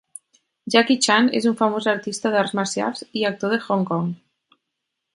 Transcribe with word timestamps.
Jackie 0.75 1.01
Chan 1.07 1.29
és 1.41 1.45
un 1.51 1.59
famós 1.59 1.89
artista 1.95 2.33
d'arts 2.37 2.57
marcials 2.63 3.07
i 3.23 3.27
actor 3.33 3.57
de 3.57 3.63
Hong 3.69 3.89
Kong. 3.95 4.13